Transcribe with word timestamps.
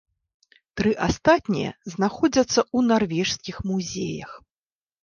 Тры 0.79 0.93
астатнія 1.09 1.75
знаходзяцца 1.93 2.59
ў 2.65 2.79
нарвежскіх 2.89 3.55
музеях. 3.71 4.31